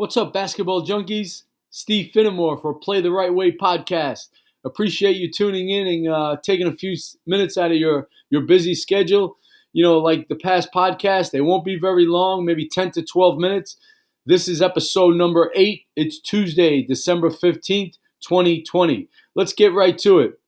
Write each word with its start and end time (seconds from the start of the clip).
What's 0.00 0.16
up, 0.16 0.32
basketball 0.32 0.86
junkies? 0.86 1.42
Steve 1.68 2.10
Finnemore 2.14 2.58
for 2.62 2.72
Play 2.72 3.02
the 3.02 3.10
Right 3.10 3.34
Way 3.34 3.52
podcast. 3.52 4.28
Appreciate 4.64 5.16
you 5.16 5.30
tuning 5.30 5.68
in 5.68 5.86
and 5.86 6.08
uh, 6.08 6.36
taking 6.42 6.66
a 6.66 6.72
few 6.72 6.96
minutes 7.26 7.58
out 7.58 7.70
of 7.70 7.76
your, 7.76 8.08
your 8.30 8.40
busy 8.40 8.74
schedule. 8.74 9.36
You 9.74 9.84
know, 9.84 9.98
like 9.98 10.28
the 10.28 10.36
past 10.36 10.70
podcast, 10.74 11.32
they 11.32 11.42
won't 11.42 11.66
be 11.66 11.78
very 11.78 12.06
long, 12.06 12.46
maybe 12.46 12.66
10 12.66 12.92
to 12.92 13.02
12 13.02 13.36
minutes. 13.36 13.76
This 14.24 14.48
is 14.48 14.62
episode 14.62 15.16
number 15.16 15.52
eight. 15.54 15.82
It's 15.96 16.18
Tuesday, 16.18 16.82
December 16.82 17.28
15th, 17.28 17.98
2020. 18.26 19.06
Let's 19.34 19.52
get 19.52 19.74
right 19.74 19.98
to 19.98 20.20
it. 20.20 20.40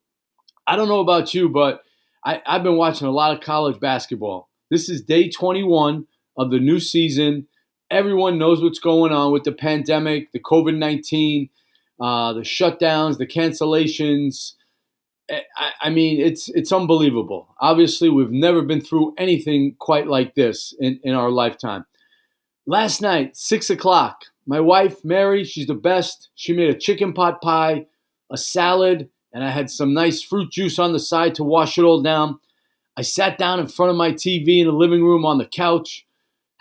I 0.66 0.76
don't 0.76 0.88
know 0.88 1.00
about 1.00 1.34
you, 1.34 1.50
but 1.50 1.82
I, 2.24 2.40
I've 2.46 2.62
been 2.62 2.78
watching 2.78 3.06
a 3.06 3.12
lot 3.12 3.34
of 3.34 3.42
college 3.42 3.78
basketball. 3.78 4.48
This 4.70 4.88
is 4.88 5.02
day 5.02 5.28
21 5.28 6.06
of 6.38 6.50
the 6.50 6.58
new 6.58 6.80
season. 6.80 7.48
Everyone 7.92 8.38
knows 8.38 8.62
what's 8.62 8.78
going 8.78 9.12
on 9.12 9.32
with 9.32 9.44
the 9.44 9.52
pandemic, 9.52 10.32
the 10.32 10.40
COVID 10.40 10.78
19, 10.78 11.50
uh, 12.00 12.32
the 12.32 12.40
shutdowns, 12.40 13.18
the 13.18 13.26
cancellations. 13.26 14.54
I, 15.30 15.72
I 15.82 15.90
mean, 15.90 16.18
it's 16.18 16.48
it's 16.48 16.72
unbelievable. 16.72 17.54
Obviously, 17.60 18.08
we've 18.08 18.32
never 18.32 18.62
been 18.62 18.80
through 18.80 19.14
anything 19.18 19.76
quite 19.78 20.06
like 20.06 20.34
this 20.34 20.74
in, 20.80 21.00
in 21.02 21.14
our 21.14 21.30
lifetime. 21.30 21.84
Last 22.64 23.02
night, 23.02 23.36
six 23.36 23.68
o'clock, 23.68 24.22
my 24.46 24.58
wife 24.58 25.04
Mary, 25.04 25.44
she's 25.44 25.66
the 25.66 25.74
best. 25.74 26.30
She 26.34 26.54
made 26.54 26.70
a 26.70 26.78
chicken 26.78 27.12
pot 27.12 27.42
pie, 27.42 27.86
a 28.30 28.38
salad, 28.38 29.10
and 29.34 29.44
I 29.44 29.50
had 29.50 29.70
some 29.70 29.92
nice 29.92 30.22
fruit 30.22 30.50
juice 30.50 30.78
on 30.78 30.94
the 30.94 30.98
side 30.98 31.34
to 31.34 31.44
wash 31.44 31.76
it 31.76 31.84
all 31.84 32.00
down. 32.00 32.40
I 32.96 33.02
sat 33.02 33.36
down 33.36 33.60
in 33.60 33.68
front 33.68 33.90
of 33.90 33.96
my 33.96 34.12
TV 34.12 34.60
in 34.60 34.66
the 34.66 34.72
living 34.72 35.04
room 35.04 35.26
on 35.26 35.36
the 35.36 35.46
couch, 35.46 36.06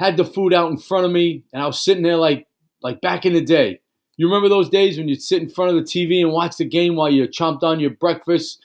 had 0.02 0.18
the 0.18 0.26
food 0.26 0.52
out 0.52 0.72
in 0.72 0.78
front 0.78 1.06
of 1.06 1.12
me, 1.12 1.44
and 1.54 1.62
I 1.62 1.68
was 1.68 1.80
sitting 1.80 2.02
there 2.02 2.18
like 2.18 2.48
like 2.82 3.02
back 3.02 3.24
in 3.24 3.34
the 3.34 3.42
day. 3.42 3.82
You 4.18 4.26
remember 4.26 4.50
those 4.50 4.68
days 4.68 4.98
when 4.98 5.08
you'd 5.08 5.22
sit 5.22 5.42
in 5.42 5.50
front 5.50 5.70
of 5.70 5.78
the 5.78 5.84
TV 5.84 6.22
and 6.22 6.32
watch 6.32 6.58
the 6.58 6.66
game 6.66 6.96
while 6.96 7.10
you 7.10 7.28
chomped 7.28 7.62
on 7.62 7.80
your 7.80 7.92
breakfast, 7.92 8.60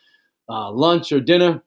uh, 0.49 0.71
lunch, 0.71 1.13
or 1.13 1.21
dinner? 1.21 1.63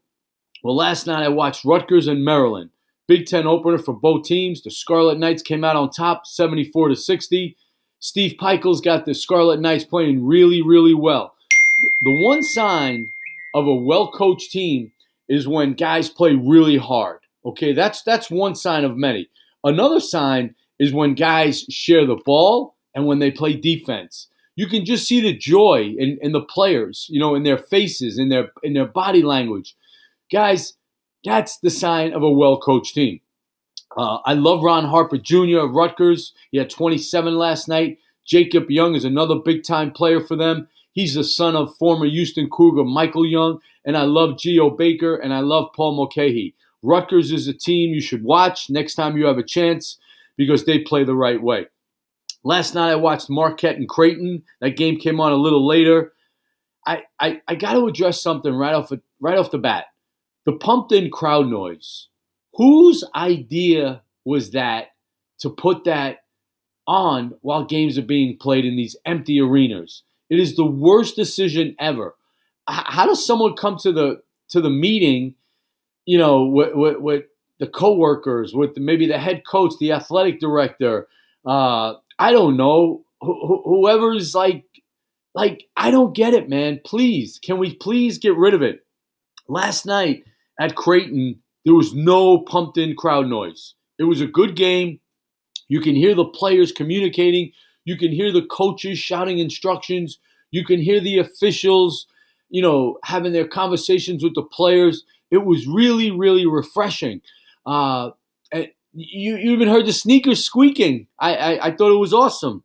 Well, 0.64 0.76
last 0.76 1.06
night 1.06 1.24
I 1.24 1.30
watched 1.30 1.66
Rutgers 1.66 2.08
and 2.08 2.26
Maryland. 2.26 2.72
Big 3.08 3.28
Ten 3.28 3.46
opener 3.46 3.78
for 3.78 3.94
both 3.94 4.26
teams. 4.26 4.64
The 4.64 4.72
Scarlet 4.72 5.20
Knights 5.20 5.44
came 5.44 5.64
out 5.64 5.76
on 5.76 5.92
top, 5.92 6.26
74 6.26 6.90
to 6.90 6.96
60. 6.96 7.56
Steve 8.00 8.38
Pikiell's 8.40 8.82
got 8.82 9.06
the 9.06 9.14
Scarlet 9.14 9.60
Knights 9.60 9.86
playing 9.86 10.26
really, 10.26 10.64
really 10.64 10.96
well. 10.96 11.34
The 12.02 12.24
one 12.24 12.42
sign 12.42 13.12
of 13.54 13.68
a 13.68 13.76
well-coached 13.76 14.52
team 14.52 14.92
is 15.28 15.48
when 15.48 15.74
guys 15.74 16.10
play 16.10 16.34
really 16.34 16.78
hard. 16.78 17.20
Okay, 17.46 17.74
that's 17.74 18.02
that's 18.02 18.32
one 18.32 18.56
sign 18.56 18.84
of 18.84 18.98
many. 18.98 19.30
Another 19.64 20.00
sign 20.00 20.56
is 20.80 20.94
when 20.94 21.14
guys 21.14 21.66
share 21.70 22.06
the 22.06 22.20
ball 22.26 22.76
and 22.96 23.06
when 23.06 23.20
they 23.20 23.32
play 23.32 23.54
defense. 23.54 24.28
You 24.56 24.68
can 24.68 24.84
just 24.86 25.08
see 25.08 25.22
the 25.22 25.36
joy 25.36 25.94
in, 25.98 26.18
in 26.22 26.32
the 26.32 26.42
players, 26.42 27.08
you 27.10 27.20
know, 27.20 27.36
in 27.36 27.44
their 27.44 27.58
faces, 27.58 28.18
in 28.20 28.30
their 28.30 28.52
in 28.62 28.74
their 28.74 28.86
body 28.86 29.22
language. 29.22 29.76
Guys, 30.32 30.74
that's 31.24 31.60
the 31.60 31.70
sign 31.70 32.14
of 32.14 32.24
a 32.24 32.32
well-coached 32.32 32.94
team. 32.94 33.22
Uh, 33.96 34.18
I 34.26 34.34
love 34.34 34.64
Ron 34.64 34.86
Harper 34.86 35.18
Jr. 35.18 35.60
of 35.60 35.72
Rutgers. 35.72 36.34
He 36.52 36.58
had 36.58 36.70
27 36.70 37.36
last 37.36 37.68
night. 37.68 37.98
Jacob 38.26 38.70
Young 38.70 38.96
is 38.96 39.06
another 39.06 39.36
big-time 39.36 39.92
player 39.92 40.22
for 40.22 40.36
them. 40.36 40.68
He's 40.92 41.16
the 41.16 41.24
son 41.24 41.56
of 41.56 41.76
former 41.78 42.06
Houston 42.06 42.50
Cougar 42.50 42.84
Michael 42.84 43.26
Young, 43.26 43.60
and 43.86 43.98
I 43.98 44.04
love 44.04 44.38
Geo 44.38 44.70
Baker 44.70 45.16
and 45.16 45.34
I 45.34 45.40
love 45.40 45.70
Paul 45.76 45.96
Mulcahy. 45.96 46.56
Rutgers 46.82 47.32
is 47.32 47.48
a 47.48 47.54
team 47.54 47.94
you 47.94 48.02
should 48.02 48.24
watch 48.24 48.70
next 48.70 48.96
time 48.96 49.18
you 49.18 49.26
have 49.26 49.38
a 49.38 49.44
chance 49.44 49.98
because 50.38 50.66
they 50.66 50.80
play 50.80 51.04
the 51.04 51.16
right 51.16 51.42
way. 51.42 51.68
Last 52.44 52.74
night 52.74 52.92
I 52.92 52.96
watched 52.96 53.30
Marquette 53.30 53.76
and 53.76 53.90
Creighton. 53.90 54.44
That 54.62 54.78
game 54.78 54.98
came 54.98 55.20
on 55.20 55.32
a 55.32 55.38
little 55.38 55.68
later. 55.68 56.14
I, 56.88 57.04
I, 57.20 57.42
I 57.48 57.56
got 57.56 57.74
to 57.74 57.88
address 57.88 58.22
something 58.22 58.54
right 58.54 58.74
off 58.74 58.92
right 59.20 59.38
off 59.38 59.52
the 59.52 59.58
bat. 59.58 59.86
The 60.46 60.54
pumped 60.54 60.92
in 60.92 61.12
crowd 61.12 61.48
noise. 61.48 62.08
Whose 62.54 63.04
idea 63.16 64.02
was 64.26 64.52
that 64.52 64.88
to 65.40 65.50
put 65.50 65.84
that 65.84 66.20
on 66.88 67.36
while 67.42 67.66
games 67.66 67.98
are 67.98 68.04
being 68.04 68.38
played 68.38 68.66
in 68.66 68.76
these 68.76 68.96
empty 69.06 69.40
arenas? 69.40 70.04
It 70.30 70.40
is 70.40 70.56
the 70.56 70.66
worst 70.66 71.16
decision 71.16 71.76
ever. 71.80 72.16
How 72.68 73.06
does 73.06 73.26
someone 73.26 73.56
come 73.56 73.78
to 73.80 73.92
the 73.92 74.22
to 74.50 74.62
the 74.62 74.70
meeting, 74.70 75.36
you 76.10 76.18
know, 76.18 76.44
with, 76.44 76.74
with, 76.74 76.98
with 76.98 77.24
the 77.60 77.68
coworkers, 77.68 78.56
with 78.56 78.76
maybe 78.78 79.06
the 79.06 79.20
head 79.20 79.44
coach, 79.46 79.74
the 79.80 79.92
athletic 79.92 80.40
director, 80.40 81.08
uh, 81.46 81.94
I 82.18 82.32
don't 82.32 82.58
know, 82.58 83.04
wh- 83.22 83.62
whoever's 83.64 84.34
like, 84.34 84.66
like 85.36 85.68
I 85.78 85.92
don't 85.92 86.16
get 86.16 86.34
it, 86.34 86.50
man. 86.50 86.82
Please, 86.84 87.38
can 87.44 87.60
we 87.60 87.76
please 87.76 88.18
get 88.18 88.36
rid 88.36 88.56
of 88.56 88.64
it? 88.64 88.84
Last 89.48 89.86
night 89.86 90.24
at 90.60 90.76
Creighton, 90.76 91.44
there 91.64 91.76
was 91.76 91.94
no 91.94 92.40
pumped 92.40 92.80
in 92.80 92.96
crowd 92.96 93.28
noise. 93.28 93.76
It 94.00 94.06
was 94.06 94.20
a 94.20 94.26
good 94.26 94.56
game. 94.56 95.00
You 95.68 95.80
can 95.80 95.94
hear 95.94 96.16
the 96.16 96.26
players 96.26 96.72
communicating. 96.72 97.52
You 97.86 97.98
can 97.98 98.12
hear 98.12 98.32
the 98.32 98.48
coaches 98.48 98.98
shouting 98.98 99.38
instructions. 99.38 100.18
You 100.50 100.66
can 100.66 100.82
hear 100.82 101.00
the 101.00 101.20
officials, 101.20 102.08
you 102.50 102.64
know, 102.64 102.98
having 103.04 103.32
their 103.32 103.48
conversations 103.48 104.24
with 104.24 104.34
the 104.34 104.42
players. 104.42 105.04
It 105.32 105.46
was 105.46 105.68
really, 105.68 106.12
really 106.12 106.46
refreshing. 106.46 107.22
Uh, 107.66 108.12
you, 108.94 109.38
you 109.38 109.52
even 109.52 109.68
heard 109.68 109.86
the 109.86 109.94
sneakers 109.94 110.44
squeaking. 110.44 111.08
I, 111.20 111.36
I, 111.36 111.68
I 111.68 111.72
thought 111.72 111.94
it 111.94 112.00
was 112.00 112.14
awesome. 112.14 112.64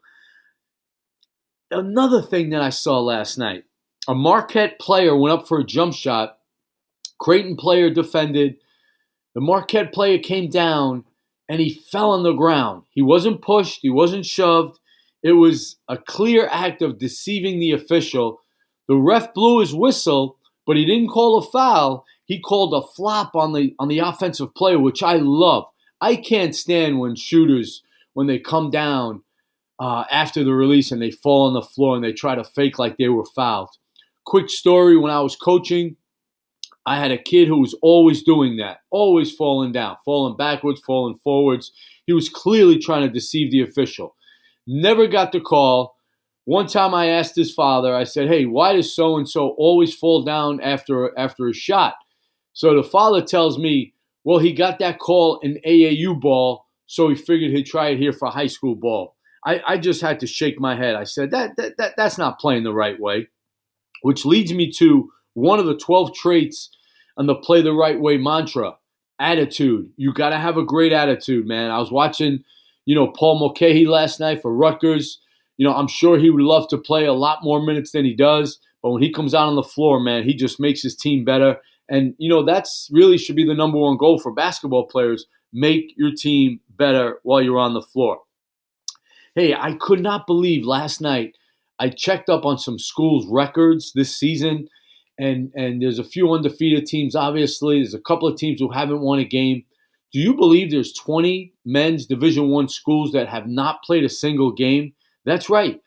Another 1.70 2.22
thing 2.22 2.50
that 2.50 2.62
I 2.62 2.70
saw 2.70 3.00
last 3.00 3.38
night 3.38 3.64
a 4.06 4.14
Marquette 4.14 4.78
player 4.78 5.16
went 5.16 5.32
up 5.32 5.48
for 5.48 5.58
a 5.58 5.64
jump 5.64 5.94
shot. 5.94 6.38
Creighton 7.18 7.56
player 7.56 7.88
defended. 7.88 8.56
The 9.34 9.40
Marquette 9.40 9.92
player 9.92 10.18
came 10.18 10.50
down 10.50 11.04
and 11.48 11.60
he 11.60 11.80
fell 11.90 12.10
on 12.10 12.22
the 12.22 12.32
ground. 12.32 12.84
He 12.90 13.02
wasn't 13.02 13.42
pushed, 13.42 13.80
he 13.80 13.90
wasn't 13.90 14.26
shoved. 14.26 14.78
It 15.22 15.32
was 15.32 15.76
a 15.88 15.96
clear 15.96 16.46
act 16.50 16.82
of 16.82 16.98
deceiving 16.98 17.58
the 17.58 17.72
official. 17.72 18.40
The 18.88 18.96
ref 18.96 19.32
blew 19.32 19.60
his 19.60 19.74
whistle, 19.74 20.36
but 20.66 20.76
he 20.76 20.84
didn't 20.84 21.08
call 21.08 21.38
a 21.38 21.50
foul. 21.50 22.04
He 22.26 22.40
called 22.40 22.72
a 22.72 22.86
flop 22.94 23.34
on 23.34 23.52
the 23.52 23.74
on 23.78 23.88
the 23.88 23.98
offensive 23.98 24.54
player, 24.54 24.78
which 24.78 25.02
I 25.02 25.16
love. 25.16 25.66
I 26.00 26.16
can't 26.16 26.54
stand 26.54 26.98
when 26.98 27.16
shooters 27.16 27.82
when 28.14 28.26
they 28.26 28.38
come 28.38 28.70
down 28.70 29.22
uh, 29.78 30.04
after 30.10 30.44
the 30.44 30.54
release 30.54 30.92
and 30.92 31.02
they 31.02 31.10
fall 31.10 31.46
on 31.46 31.54
the 31.54 31.62
floor 31.62 31.96
and 31.96 32.04
they 32.04 32.12
try 32.12 32.34
to 32.34 32.44
fake 32.44 32.78
like 32.78 32.96
they 32.96 33.08
were 33.08 33.26
fouled. 33.34 33.70
Quick 34.24 34.48
story: 34.48 34.96
when 34.96 35.10
I 35.10 35.20
was 35.20 35.36
coaching, 35.36 35.96
I 36.86 36.98
had 36.98 37.10
a 37.10 37.18
kid 37.18 37.48
who 37.48 37.60
was 37.60 37.76
always 37.82 38.22
doing 38.22 38.56
that, 38.58 38.78
always 38.90 39.32
falling 39.32 39.72
down, 39.72 39.96
falling 40.04 40.36
backwards, 40.36 40.80
falling 40.80 41.18
forwards. 41.24 41.72
He 42.06 42.12
was 42.12 42.28
clearly 42.28 42.78
trying 42.78 43.06
to 43.06 43.12
deceive 43.12 43.50
the 43.50 43.62
official. 43.62 44.14
Never 44.66 45.06
got 45.06 45.32
the 45.32 45.40
call. 45.40 45.96
One 46.44 46.66
time 46.66 46.92
I 46.94 47.06
asked 47.06 47.36
his 47.36 47.54
father, 47.54 47.94
I 47.94 48.04
said, 48.04 48.28
Hey, 48.28 48.44
why 48.44 48.74
does 48.74 48.94
so 48.94 49.16
and 49.16 49.28
so 49.28 49.50
always 49.58 49.94
fall 49.94 50.22
down 50.22 50.60
after, 50.60 51.18
after 51.18 51.48
a 51.48 51.54
shot? 51.54 51.94
So 52.54 52.74
the 52.74 52.82
father 52.82 53.20
tells 53.20 53.58
me, 53.58 53.92
Well, 54.24 54.38
he 54.38 54.52
got 54.52 54.78
that 54.78 54.98
call 54.98 55.38
in 55.40 55.60
AAU 55.66 56.18
ball, 56.18 56.66
so 56.86 57.08
he 57.08 57.14
figured 57.14 57.52
he'd 57.52 57.64
try 57.64 57.88
it 57.90 57.98
here 57.98 58.12
for 58.12 58.28
high 58.30 58.46
school 58.46 58.74
ball. 58.74 59.14
I, 59.46 59.60
I 59.66 59.76
just 59.76 60.00
had 60.00 60.20
to 60.20 60.26
shake 60.26 60.58
my 60.58 60.74
head. 60.74 60.94
I 60.94 61.04
said, 61.04 61.30
that, 61.32 61.56
that, 61.58 61.76
that 61.76 61.92
That's 61.98 62.16
not 62.16 62.40
playing 62.40 62.64
the 62.64 62.72
right 62.72 62.98
way. 62.98 63.28
Which 64.00 64.24
leads 64.24 64.54
me 64.54 64.70
to 64.78 65.10
one 65.34 65.58
of 65.58 65.66
the 65.66 65.76
12 65.76 66.14
traits 66.14 66.70
on 67.18 67.26
the 67.26 67.34
play 67.34 67.60
the 67.60 67.74
right 67.74 68.00
way 68.00 68.16
mantra 68.16 68.76
attitude. 69.18 69.90
You 69.96 70.14
got 70.14 70.30
to 70.30 70.38
have 70.38 70.56
a 70.56 70.64
great 70.64 70.92
attitude, 70.92 71.46
man. 71.46 71.70
I 71.70 71.78
was 71.78 71.92
watching 71.92 72.42
you 72.86 72.94
know, 72.94 73.08
Paul 73.08 73.38
Mulcahy 73.38 73.86
last 73.86 74.20
night 74.20 74.42
for 74.42 74.54
Rutgers. 74.54 75.20
You 75.56 75.66
know, 75.66 75.74
I'm 75.74 75.88
sure 75.88 76.18
he 76.18 76.30
would 76.30 76.42
love 76.42 76.68
to 76.68 76.78
play 76.78 77.04
a 77.04 77.12
lot 77.12 77.42
more 77.42 77.62
minutes 77.62 77.92
than 77.92 78.04
he 78.04 78.14
does. 78.14 78.58
But 78.82 78.90
when 78.90 79.02
he 79.02 79.12
comes 79.12 79.34
out 79.34 79.48
on 79.48 79.56
the 79.56 79.62
floor, 79.62 80.00
man, 80.00 80.24
he 80.24 80.34
just 80.34 80.60
makes 80.60 80.82
his 80.82 80.96
team 80.96 81.24
better. 81.24 81.58
And, 81.88 82.14
you 82.18 82.28
know, 82.28 82.44
that's 82.44 82.88
really 82.92 83.18
should 83.18 83.36
be 83.36 83.46
the 83.46 83.54
number 83.54 83.78
one 83.78 83.96
goal 83.96 84.18
for 84.18 84.32
basketball 84.32 84.86
players. 84.86 85.26
Make 85.52 85.94
your 85.96 86.12
team 86.12 86.60
better 86.70 87.18
while 87.22 87.42
you're 87.42 87.58
on 87.58 87.74
the 87.74 87.82
floor. 87.82 88.20
Hey, 89.34 89.54
I 89.54 89.74
could 89.74 90.00
not 90.00 90.26
believe 90.26 90.64
last 90.64 91.00
night 91.00 91.36
I 91.78 91.88
checked 91.88 92.28
up 92.28 92.44
on 92.44 92.58
some 92.58 92.78
schools' 92.78 93.26
records 93.28 93.92
this 93.94 94.16
season. 94.16 94.68
And, 95.18 95.52
and 95.54 95.80
there's 95.80 95.98
a 95.98 96.04
few 96.04 96.32
undefeated 96.32 96.86
teams, 96.86 97.14
obviously. 97.14 97.78
There's 97.78 97.94
a 97.94 98.00
couple 98.00 98.28
of 98.28 98.36
teams 98.36 98.60
who 98.60 98.70
haven't 98.70 99.00
won 99.00 99.18
a 99.18 99.24
game. 99.24 99.64
Do 100.12 100.20
you 100.20 100.34
believe 100.34 100.70
there's 100.70 100.92
20 100.92 101.52
men's 101.64 102.06
Division 102.06 102.48
One 102.48 102.68
schools 102.68 103.12
that 103.12 103.28
have 103.28 103.46
not 103.46 103.82
played 103.82 104.04
a 104.04 104.08
single 104.08 104.52
game? 104.52 104.92
That's 105.24 105.50
right. 105.50 105.80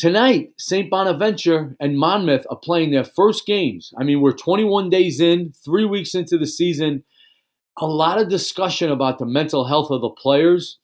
Tonight, 0.00 0.54
St. 0.56 0.88
Bonaventure 0.88 1.76
and 1.78 1.98
Monmouth 1.98 2.46
are 2.48 2.56
playing 2.56 2.90
their 2.90 3.04
first 3.04 3.44
games. 3.44 3.92
I 3.98 4.02
mean, 4.02 4.22
we're 4.22 4.32
21 4.32 4.88
days 4.88 5.20
in, 5.20 5.52
three 5.62 5.84
weeks 5.84 6.14
into 6.14 6.38
the 6.38 6.46
season. 6.46 7.04
A 7.76 7.86
lot 7.86 8.18
of 8.18 8.30
discussion 8.30 8.90
about 8.90 9.18
the 9.18 9.26
mental 9.26 9.66
health 9.66 9.90
of 9.90 10.00
the 10.00 10.08
players. 10.08 10.78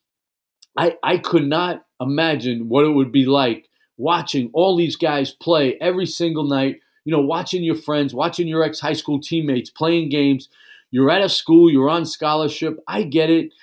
I, 0.77 0.99
I 1.03 1.17
could 1.17 1.47
not 1.47 1.87
imagine 1.99 2.69
what 2.69 2.85
it 2.85 2.91
would 2.91 3.11
be 3.11 3.25
like 3.25 3.71
watching 3.97 4.51
all 4.53 4.77
these 4.77 4.97
guys 4.97 5.33
play 5.33 5.79
every 5.81 6.05
single 6.05 6.45
night. 6.45 6.81
You 7.07 7.13
know, 7.13 7.23
watching 7.23 7.65
your 7.65 7.75
friends, 7.75 8.13
watching 8.13 8.47
your 8.47 8.63
ex 8.63 8.81
high 8.81 8.93
school 8.93 9.19
teammates 9.19 9.71
playing 9.71 10.11
games. 10.11 10.51
You're 10.91 11.11
at 11.11 11.23
a 11.23 11.31
school, 11.31 11.71
you're 11.71 11.89
on 11.89 12.05
scholarship. 12.05 12.77
I 12.87 13.05
get 13.05 13.31
it. 13.31 13.55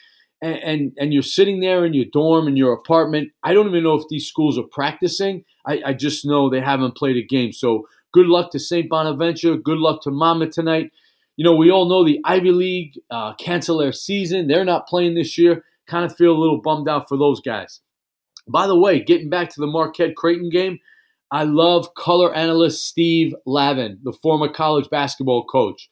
And, 0.43 0.57
and, 0.57 0.91
and 0.99 1.13
you're 1.13 1.23
sitting 1.23 1.61
there 1.61 1.85
in 1.85 1.93
your 1.93 2.05
dorm 2.11 2.47
in 2.47 2.57
your 2.57 2.73
apartment. 2.73 3.31
I 3.43 3.53
don't 3.53 3.67
even 3.67 3.83
know 3.83 3.95
if 3.95 4.03
these 4.09 4.27
schools 4.27 4.59
are 4.59 4.67
practicing. 4.71 5.45
I, 5.65 5.81
I 5.85 5.93
just 5.93 6.25
know 6.25 6.49
they 6.49 6.59
haven't 6.59 6.97
played 6.97 7.15
a 7.15 7.25
game. 7.25 7.53
So 7.53 7.87
good 8.11 8.27
luck 8.27 8.51
to 8.51 8.59
St. 8.59 8.89
Bonaventure. 8.89 9.55
Good 9.55 9.77
luck 9.77 10.01
to 10.03 10.11
Monmouth 10.11 10.51
tonight. 10.51 10.91
You 11.37 11.45
know, 11.45 11.55
we 11.55 11.71
all 11.71 11.87
know 11.87 12.05
the 12.05 12.19
Ivy 12.25 12.51
League 12.51 12.99
uh, 13.09 13.33
cancel 13.35 13.77
their 13.77 13.93
season. 13.93 14.47
They're 14.47 14.65
not 14.65 14.87
playing 14.87 15.15
this 15.15 15.37
year. 15.37 15.63
Kind 15.87 16.05
of 16.05 16.15
feel 16.15 16.31
a 16.31 16.37
little 16.37 16.61
bummed 16.61 16.89
out 16.89 17.07
for 17.07 17.17
those 17.17 17.41
guys. 17.41 17.79
By 18.47 18.67
the 18.67 18.77
way, 18.77 19.01
getting 19.01 19.29
back 19.29 19.49
to 19.49 19.61
the 19.61 19.67
Marquette 19.67 20.15
Creighton 20.15 20.49
game, 20.49 20.79
I 21.31 21.43
love 21.45 21.95
color 21.95 22.33
analyst 22.35 22.85
Steve 22.85 23.33
Lavin, 23.45 23.99
the 24.03 24.13
former 24.21 24.49
college 24.49 24.89
basketball 24.89 25.45
coach. 25.45 25.89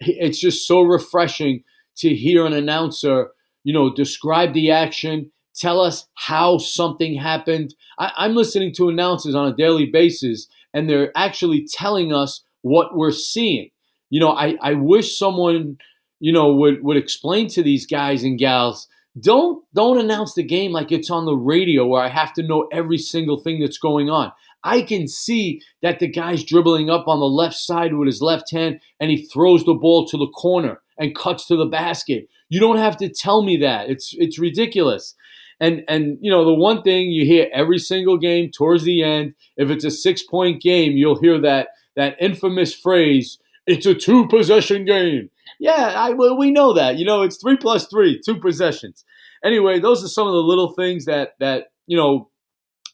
It's 0.00 0.38
just 0.38 0.66
so 0.66 0.82
refreshing 0.82 1.64
to 1.96 2.14
hear 2.14 2.46
an 2.46 2.52
announcer, 2.52 3.30
you 3.68 3.74
know, 3.74 3.92
describe 3.92 4.54
the 4.54 4.70
action, 4.70 5.30
tell 5.54 5.78
us 5.78 6.06
how 6.14 6.56
something 6.56 7.14
happened. 7.14 7.74
I, 7.98 8.24
am 8.24 8.34
listening 8.34 8.72
to 8.76 8.88
announcers 8.88 9.34
on 9.34 9.46
a 9.46 9.54
daily 9.54 9.84
basis, 9.84 10.48
and 10.72 10.88
they're 10.88 11.12
actually 11.14 11.68
telling 11.70 12.10
us 12.10 12.42
what 12.62 12.96
we're 12.96 13.10
seeing. 13.10 13.68
You 14.08 14.20
know, 14.20 14.30
I, 14.30 14.56
I 14.62 14.72
wish 14.72 15.18
someone, 15.18 15.76
you 16.18 16.32
know, 16.32 16.50
would, 16.54 16.82
would 16.82 16.96
explain 16.96 17.46
to 17.48 17.62
these 17.62 17.84
guys 17.84 18.24
and 18.24 18.38
gals 18.38 18.88
don't 19.20 19.62
don't 19.74 19.98
announce 19.98 20.32
the 20.32 20.44
game 20.44 20.72
like 20.72 20.90
it's 20.90 21.10
on 21.10 21.26
the 21.26 21.34
radio 21.34 21.84
where 21.86 22.02
I 22.02 22.08
have 22.08 22.32
to 22.34 22.42
know 22.42 22.68
every 22.72 22.98
single 22.98 23.36
thing 23.36 23.60
that's 23.60 23.76
going 23.76 24.08
on. 24.08 24.32
I 24.64 24.80
can 24.80 25.08
see 25.08 25.60
that 25.82 25.98
the 25.98 26.06
guy's 26.06 26.42
dribbling 26.42 26.88
up 26.88 27.06
on 27.06 27.20
the 27.20 27.26
left 27.26 27.56
side 27.56 27.94
with 27.94 28.06
his 28.06 28.22
left 28.22 28.50
hand 28.50 28.80
and 28.98 29.10
he 29.10 29.26
throws 29.26 29.64
the 29.64 29.74
ball 29.74 30.06
to 30.06 30.16
the 30.16 30.28
corner 30.28 30.80
and 30.98 31.14
cuts 31.14 31.46
to 31.46 31.56
the 31.56 31.66
basket. 31.66 32.28
You 32.48 32.60
don't 32.60 32.78
have 32.78 32.96
to 32.98 33.08
tell 33.08 33.42
me 33.42 33.56
that. 33.58 33.88
It's 33.88 34.14
it's 34.18 34.38
ridiculous. 34.38 35.14
And 35.60 35.82
and 35.88 36.18
you 36.20 36.30
know, 36.30 36.44
the 36.44 36.54
one 36.54 36.82
thing 36.82 37.10
you 37.10 37.24
hear 37.24 37.48
every 37.52 37.78
single 37.78 38.18
game 38.18 38.50
towards 38.50 38.84
the 38.84 39.02
end, 39.02 39.34
if 39.56 39.70
it's 39.70 39.84
a 39.84 39.88
6-point 39.88 40.62
game, 40.62 40.92
you'll 40.92 41.20
hear 41.20 41.40
that 41.40 41.68
that 41.96 42.16
infamous 42.20 42.74
phrase, 42.74 43.38
it's 43.66 43.86
a 43.86 43.94
two 43.94 44.28
possession 44.28 44.84
game. 44.84 45.30
Yeah, 45.58 45.92
I, 45.96 46.10
well, 46.10 46.38
we 46.38 46.50
know 46.50 46.72
that. 46.74 46.96
You 46.96 47.04
know, 47.04 47.22
it's 47.22 47.38
three 47.40 47.56
plus 47.56 47.86
three, 47.86 48.20
two 48.24 48.38
possessions. 48.38 49.04
Anyway, 49.44 49.80
those 49.80 50.04
are 50.04 50.08
some 50.08 50.26
of 50.26 50.32
the 50.32 50.42
little 50.42 50.72
things 50.74 51.04
that 51.06 51.30
that 51.40 51.66
you 51.86 51.96
know, 51.96 52.30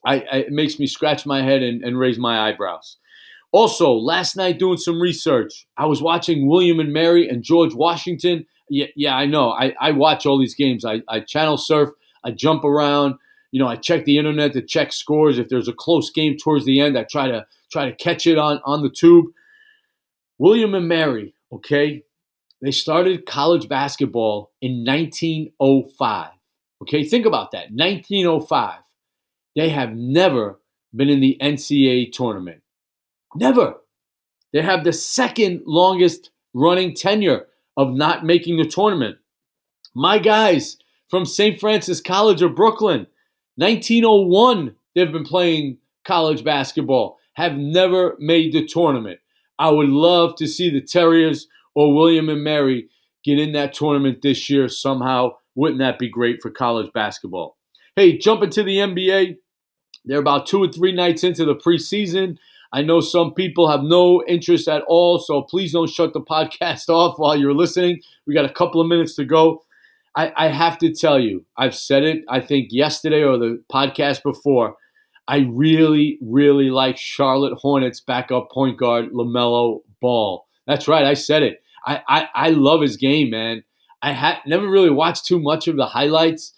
I, 0.05 0.15
I 0.31 0.37
it 0.37 0.51
makes 0.51 0.79
me 0.79 0.87
scratch 0.87 1.25
my 1.25 1.41
head 1.41 1.61
and, 1.61 1.83
and 1.83 1.99
raise 1.99 2.17
my 2.17 2.49
eyebrows. 2.49 2.97
Also, 3.55 3.93
last 3.93 4.35
night 4.35 4.59
doing 4.59 4.75
some 4.77 5.01
research, 5.01 5.65
I 5.77 5.85
was 5.85 6.01
watching 6.01 6.45
William 6.45 6.81
and 6.81 6.91
Mary 6.91 7.29
and 7.29 7.41
George 7.41 7.73
Washington. 7.73 8.45
Yeah, 8.69 8.87
yeah, 8.97 9.15
I 9.15 9.27
know. 9.27 9.51
I, 9.51 9.73
I 9.79 9.91
watch 9.91 10.25
all 10.25 10.37
these 10.37 10.55
games. 10.55 10.83
I, 10.83 11.03
I 11.07 11.21
channel 11.21 11.55
surf. 11.55 11.91
I 12.25 12.31
jump 12.31 12.65
around. 12.65 13.15
You 13.51 13.61
know, 13.61 13.67
I 13.69 13.77
check 13.77 14.03
the 14.03 14.17
internet 14.17 14.51
to 14.51 14.61
check 14.61 14.91
scores. 14.91 15.39
If 15.39 15.47
there's 15.47 15.69
a 15.69 15.73
close 15.73 16.09
game 16.09 16.35
towards 16.35 16.65
the 16.65 16.81
end, 16.81 16.97
I 16.97 17.05
try 17.09 17.29
to 17.29 17.45
try 17.71 17.85
to 17.89 17.95
catch 17.95 18.27
it 18.27 18.37
on 18.37 18.59
on 18.65 18.83
the 18.83 18.89
tube. 18.89 19.27
William 20.37 20.75
and 20.75 20.89
Mary, 20.89 21.33
okay, 21.53 22.03
they 22.61 22.71
started 22.71 23.25
college 23.25 23.69
basketball 23.69 24.51
in 24.61 24.83
1905. 24.83 26.31
Okay, 26.81 27.05
think 27.05 27.25
about 27.25 27.51
that. 27.51 27.71
1905. 27.71 28.79
They 29.55 29.69
have 29.69 29.95
never 29.95 30.59
been 30.93 31.07
in 31.07 31.21
the 31.21 31.37
NCAA 31.41 32.11
tournament. 32.11 32.61
Never. 33.35 33.75
They 34.53 34.61
have 34.61 34.83
the 34.83 34.93
second 34.93 35.63
longest 35.65 36.31
running 36.53 36.95
tenure 36.95 37.47
of 37.75 37.93
not 37.93 38.25
making 38.25 38.57
the 38.57 38.65
tournament. 38.65 39.17
My 39.93 40.17
guys 40.17 40.77
from 41.09 41.25
St. 41.25 41.59
Francis 41.59 42.01
College 42.01 42.41
of 42.41 42.55
Brooklyn, 42.55 43.07
1901, 43.55 44.75
they've 44.93 45.11
been 45.11 45.25
playing 45.25 45.77
college 46.05 46.43
basketball, 46.43 47.17
have 47.33 47.57
never 47.57 48.15
made 48.19 48.53
the 48.53 48.65
tournament. 48.65 49.19
I 49.59 49.69
would 49.69 49.89
love 49.89 50.35
to 50.37 50.47
see 50.47 50.69
the 50.69 50.81
Terriers 50.81 51.47
or 51.73 51.93
William 51.93 52.29
and 52.29 52.43
Mary 52.43 52.89
get 53.23 53.39
in 53.39 53.53
that 53.53 53.73
tournament 53.73 54.21
this 54.21 54.49
year 54.49 54.69
somehow. 54.69 55.31
Wouldn't 55.55 55.79
that 55.79 55.99
be 55.99 56.09
great 56.09 56.41
for 56.41 56.51
college 56.51 56.91
basketball? 56.93 57.57
Hey, 57.95 58.17
jumping 58.17 58.49
to 58.51 58.63
the 58.63 58.77
NBA. 58.77 59.37
They're 60.05 60.19
about 60.19 60.47
two 60.47 60.63
or 60.63 60.71
three 60.71 60.91
nights 60.91 61.23
into 61.23 61.45
the 61.45 61.55
preseason. 61.55 62.37
I 62.75 62.81
know 62.81 62.99
some 62.99 63.33
people 63.33 63.69
have 63.71 63.83
no 63.83 64.21
interest 64.27 64.67
at 64.67 64.83
all, 64.85 65.17
so 65.17 65.43
please 65.43 65.71
don't 65.71 65.89
shut 65.89 66.11
the 66.11 66.19
podcast 66.29 66.89
off 66.89 67.17
while 67.17 67.33
you're 67.33 67.53
listening. 67.53 68.01
We 68.27 68.33
got 68.33 68.43
a 68.43 68.53
couple 68.53 68.81
of 68.81 68.87
minutes 68.87 69.15
to 69.15 69.23
go. 69.23 69.63
I, 70.13 70.33
I 70.35 70.47
have 70.49 70.77
to 70.79 70.93
tell 70.93 71.17
you, 71.17 71.45
I've 71.55 71.73
said 71.73 72.03
it, 72.03 72.25
I 72.27 72.41
think 72.41 72.67
yesterday 72.71 73.23
or 73.23 73.37
the 73.37 73.63
podcast 73.71 74.23
before. 74.23 74.75
I 75.25 75.47
really, 75.49 76.19
really 76.21 76.69
like 76.69 76.97
Charlotte 76.97 77.57
Hornets 77.57 78.01
backup 78.01 78.51
point 78.51 78.77
guard 78.77 79.11
LaMelo 79.13 79.79
Ball. 80.01 80.45
That's 80.67 80.89
right, 80.89 81.05
I 81.05 81.13
said 81.13 81.43
it. 81.43 81.63
I, 81.85 82.01
I, 82.09 82.27
I 82.35 82.49
love 82.49 82.81
his 82.81 82.97
game, 82.97 83.29
man. 83.29 83.63
I 84.01 84.11
had 84.11 84.39
never 84.45 84.69
really 84.69 84.89
watched 84.89 85.25
too 85.25 85.39
much 85.39 85.69
of 85.69 85.77
the 85.77 85.85
highlights 85.85 86.51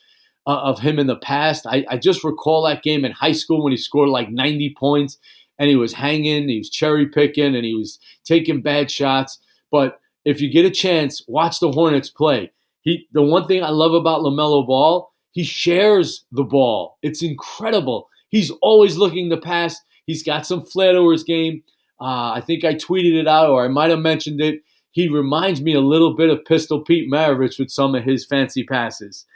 uh, 0.48 0.62
of 0.64 0.80
him 0.80 0.98
in 0.98 1.06
the 1.06 1.16
past. 1.16 1.68
I, 1.68 1.86
I 1.88 1.98
just 1.98 2.24
recall 2.24 2.64
that 2.64 2.82
game 2.82 3.06
in 3.06 3.12
high 3.12 3.34
school 3.34 3.64
when 3.64 3.72
he 3.72 3.78
scored 3.78 4.10
like 4.10 4.32
90 4.32 4.74
points 4.80 5.20
and 5.60 5.70
he 5.70 5.76
was 5.76 5.94
hanging, 5.94 6.48
he 6.50 6.58
was 6.58 6.70
cherry 6.70 7.08
picking, 7.08 7.56
and 7.56 7.66
he 7.66 7.76
was 7.76 8.00
taking 8.24 8.62
bad 8.62 8.92
shots. 8.92 9.40
But 9.72 10.00
if 10.26 10.42
you 10.42 10.52
get 10.52 10.66
a 10.66 10.72
chance, 10.72 11.24
watch 11.28 11.60
the 11.60 11.72
Hornets 11.72 12.10
play. 12.10 12.52
He, 12.82 13.08
the 13.12 13.24
one 13.24 13.48
thing 13.48 13.64
I 13.64 13.70
love 13.70 13.94
about 13.94 14.22
LaMelo 14.22 14.66
Ball, 14.66 15.12
he 15.32 15.44
shares 15.44 16.26
the 16.32 16.44
ball. 16.44 16.98
It's 17.02 17.24
incredible. 17.24 18.08
He's 18.30 18.52
always 18.62 18.98
looking 18.98 19.30
to 19.30 19.38
pass. 19.38 19.80
He's 20.06 20.24
got 20.24 20.46
some 20.46 20.66
flair 20.66 20.94
to 20.94 21.10
his 21.10 21.24
game. 21.24 21.64
Uh, 22.00 22.32
I 22.32 22.44
think 22.46 22.64
I 22.64 22.76
tweeted 22.76 23.20
it 23.20 23.28
out, 23.28 23.50
or 23.50 23.66
I 23.66 23.68
might 23.68 23.90
have 23.90 24.00
mentioned 24.00 24.42
it 24.42 24.62
he 24.98 25.08
reminds 25.08 25.62
me 25.62 25.76
a 25.76 25.80
little 25.80 26.16
bit 26.16 26.32
of 26.32 26.44
Pistol 26.44 26.82
Pete 26.82 27.08
Maravich 27.08 27.60
with 27.60 27.70
some 27.70 27.94
of 27.94 28.04
his 28.04 28.26
fancy 28.26 28.64
passes. 28.64 29.28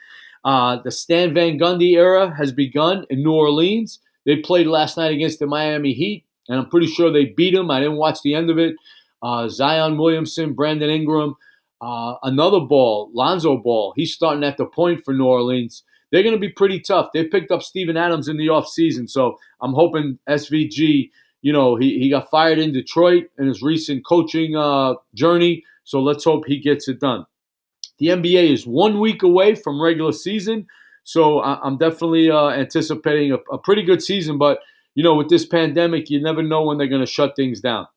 Uh, 0.44 0.78
the 0.84 0.90
Stan 0.90 1.36
Van 1.36 1.60
Gundy 1.60 1.92
era 1.96 2.34
has 2.36 2.52
begun 2.52 3.06
in 3.12 3.22
New 3.22 3.34
Orleans. 3.34 4.00
They 4.26 4.38
played 4.38 4.68
last 4.68 4.98
night 4.98 5.14
against 5.14 5.40
the 5.40 5.48
Miami 5.48 5.94
Heat, 5.94 6.26
and 6.48 6.60
I'm 6.60 6.70
pretty 6.70 6.88
sure 6.88 7.12
they 7.12 7.26
beat 7.26 7.54
them. 7.54 7.72
I 7.72 7.80
didn't 7.80 7.98
watch 7.98 8.22
the 8.24 8.36
end 8.36 8.50
of 8.50 8.58
it. 8.58 8.76
Uh, 9.22 9.48
Zion 9.50 9.98
Williamson, 9.98 10.54
Brandon 10.54 10.90
Ingram, 10.90 11.36
uh, 11.82 12.16
another 12.24 12.60
ball, 12.60 13.12
Lonzo 13.14 13.58
Ball. 13.58 13.94
He's 13.96 14.14
starting 14.14 14.44
at 14.44 14.58
the 14.58 14.66
point 14.66 15.04
for 15.04 15.14
New 15.14 15.26
Orleans. 15.26 15.84
They're 16.12 16.24
going 16.24 16.36
to 16.36 16.40
be 16.40 16.50
pretty 16.50 16.80
tough. 16.80 17.10
They 17.14 17.24
picked 17.24 17.52
up 17.52 17.62
Steven 17.62 17.98
Adams 17.98 18.28
in 18.28 18.38
the 18.38 18.48
offseason, 18.48 19.10
so 19.10 19.38
I'm 19.62 19.74
hoping 19.74 20.20
SVG 20.28 21.10
you 21.42 21.52
know, 21.52 21.76
he, 21.76 22.00
he 22.00 22.10
got 22.10 22.30
fired 22.30 22.60
in 22.60 22.72
Detroit 22.72 23.30
in 23.38 23.48
his 23.48 23.62
recent 23.62 24.06
coaching 24.06 24.56
uh, 24.56 24.96
journey. 25.14 25.64
So 25.84 26.00
let's 26.00 26.24
hope 26.24 26.46
he 26.46 26.60
gets 26.60 26.88
it 26.88 27.00
done. 27.00 27.26
The 27.98 28.08
NBA 28.08 28.52
is 28.52 28.66
one 28.66 29.00
week 29.00 29.24
away 29.24 29.56
from 29.56 29.82
regular 29.82 30.12
season. 30.12 30.68
So 31.12 31.40
I, 31.40 31.68
am 31.68 31.76
definitely 31.76 32.32
uh, 32.32 32.52
anticipating 32.52 33.34
a, 33.34 33.36
a 33.52 33.58
pretty 33.58 33.84
good 33.84 34.02
season. 34.02 34.38
But, 34.38 34.60
you 34.96 35.04
know, 35.04 35.16
with 35.16 35.28
this 35.28 35.46
pandemic, 35.46 36.10
you 36.10 36.22
never 36.22 36.42
know 36.42 36.64
when 36.64 36.78
they're 36.78 36.88
going 36.88 37.06
to 37.06 37.12
shut 37.12 37.36
things 37.36 37.60
down. 37.60 37.88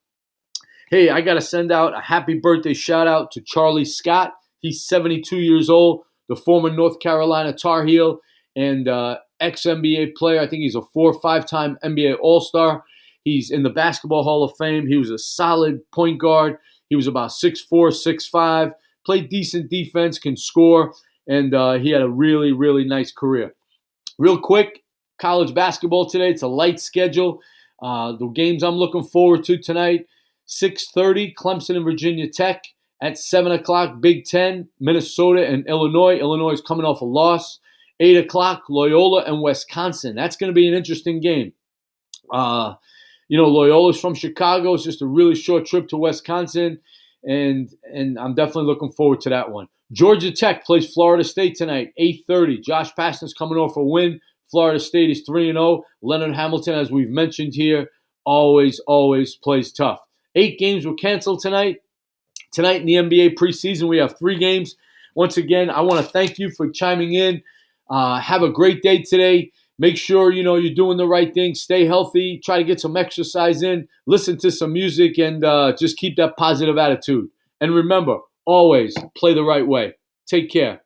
Hey, 0.89 1.09
I 1.09 1.21
got 1.21 1.35
to 1.35 1.41
send 1.41 1.71
out 1.71 1.97
a 1.97 2.01
happy 2.01 2.33
birthday 2.33 2.73
shout 2.73 3.07
out 3.07 3.31
to 3.31 3.41
Charlie 3.41 3.85
Scott. 3.85 4.33
He's 4.59 4.85
72 4.85 5.37
years 5.37 5.69
old, 5.69 6.03
the 6.27 6.35
former 6.35 6.69
North 6.69 6.99
Carolina 6.99 7.53
Tar 7.53 7.85
Heel 7.85 8.19
and 8.53 8.89
uh, 8.89 9.19
ex 9.39 9.61
NBA 9.61 10.15
player. 10.15 10.41
I 10.41 10.47
think 10.47 10.63
he's 10.63 10.75
a 10.75 10.81
four 10.81 11.13
or 11.13 11.21
five 11.21 11.47
time 11.47 11.77
NBA 11.85 12.17
All 12.21 12.41
Star. 12.41 12.83
He's 13.23 13.49
in 13.49 13.63
the 13.63 13.69
Basketball 13.69 14.23
Hall 14.23 14.43
of 14.43 14.51
Fame. 14.57 14.87
He 14.87 14.97
was 14.97 15.09
a 15.09 15.17
solid 15.17 15.79
point 15.93 16.19
guard. 16.19 16.57
He 16.89 16.97
was 16.97 17.07
about 17.07 17.29
6'4, 17.31 17.63
6'5, 17.71 18.73
played 19.05 19.29
decent 19.29 19.69
defense, 19.69 20.19
can 20.19 20.35
score, 20.35 20.93
and 21.27 21.53
uh, 21.53 21.73
he 21.73 21.89
had 21.89 22.01
a 22.01 22.09
really, 22.09 22.51
really 22.51 22.85
nice 22.85 23.11
career. 23.11 23.53
Real 24.17 24.39
quick, 24.39 24.83
college 25.19 25.53
basketball 25.53 26.09
today. 26.09 26.29
It's 26.29 26.41
a 26.41 26.47
light 26.47 26.79
schedule. 26.79 27.41
Uh, 27.81 28.13
the 28.13 28.27
games 28.27 28.63
I'm 28.63 28.75
looking 28.75 29.03
forward 29.03 29.43
to 29.45 29.57
tonight, 29.57 30.07
6.30, 30.47 31.33
Clemson 31.35 31.75
and 31.75 31.85
Virginia 31.85 32.29
Tech. 32.29 32.63
At 33.01 33.17
7 33.17 33.51
o'clock, 33.51 33.99
Big 33.99 34.25
Ten, 34.25 34.69
Minnesota 34.79 35.45
and 35.45 35.67
Illinois. 35.67 36.17
Illinois 36.17 36.53
is 36.53 36.61
coming 36.61 36.85
off 36.85 37.01
a 37.01 37.05
loss. 37.05 37.59
8 37.99 38.17
o'clock, 38.17 38.63
Loyola 38.69 39.23
and 39.25 39.41
Wisconsin. 39.41 40.15
That's 40.15 40.37
going 40.37 40.49
to 40.49 40.55
be 40.55 40.67
an 40.67 40.73
interesting 40.73 41.19
game. 41.19 41.53
Uh, 42.31 42.75
you 43.27 43.37
know, 43.37 43.47
Loyola's 43.47 43.99
from 43.99 44.15
Chicago. 44.15 44.73
It's 44.73 44.83
just 44.83 45.01
a 45.01 45.07
really 45.07 45.35
short 45.35 45.65
trip 45.65 45.87
to 45.89 45.97
Wisconsin, 45.97 46.79
and 47.25 47.69
and 47.83 48.17
I'm 48.19 48.35
definitely 48.35 48.65
looking 48.65 48.91
forward 48.91 49.21
to 49.21 49.29
that 49.29 49.51
one. 49.51 49.67
Georgia 49.91 50.31
Tech 50.31 50.65
plays 50.65 50.93
Florida 50.93 51.23
State 51.23 51.55
tonight, 51.55 51.93
8:30. 51.99 52.61
Josh 52.61 52.93
Pastner's 52.95 53.33
coming 53.33 53.57
off 53.57 53.77
a 53.77 53.83
win 53.83 54.19
Florida 54.49 54.79
State 54.79 55.09
is 55.09 55.23
3 55.25 55.51
0. 55.51 55.83
Leonard 56.01 56.35
Hamilton, 56.35 56.75
as 56.75 56.91
we've 56.91 57.09
mentioned 57.09 57.53
here, 57.53 57.89
always, 58.25 58.79
always 58.87 59.35
plays 59.35 59.71
tough. 59.71 59.99
Eight 60.35 60.59
games 60.59 60.85
were 60.85 60.93
canceled 60.93 61.41
tonight. 61.41 61.77
Tonight 62.51 62.81
in 62.81 62.85
the 62.85 62.93
NBA 62.95 63.35
preseason, 63.35 63.87
we 63.87 63.97
have 63.97 64.17
three 64.17 64.37
games. 64.37 64.75
Once 65.15 65.37
again, 65.37 65.69
I 65.69 65.81
want 65.81 66.05
to 66.05 66.11
thank 66.11 66.39
you 66.39 66.51
for 66.51 66.69
chiming 66.69 67.13
in. 67.13 67.41
Uh, 67.89 68.19
have 68.19 68.43
a 68.43 68.49
great 68.49 68.81
day 68.81 69.01
today. 69.01 69.51
Make 69.77 69.97
sure 69.97 70.31
you 70.31 70.43
know 70.43 70.55
you're 70.55 70.73
doing 70.73 70.97
the 70.97 71.07
right 71.07 71.33
thing. 71.33 71.53
Stay 71.53 71.85
healthy. 71.85 72.39
Try 72.43 72.57
to 72.57 72.63
get 72.63 72.79
some 72.79 72.95
exercise 72.95 73.61
in. 73.61 73.87
Listen 74.07 74.37
to 74.37 74.51
some 74.51 74.71
music, 74.73 75.17
and 75.17 75.43
uh, 75.43 75.73
just 75.77 75.97
keep 75.97 76.15
that 76.17 76.37
positive 76.37 76.77
attitude. 76.77 77.27
And 77.59 77.75
remember, 77.75 78.19
always 78.45 78.95
play 79.17 79.33
the 79.33 79.43
right 79.43 79.67
way. 79.67 79.95
Take 80.27 80.49
care. 80.49 80.81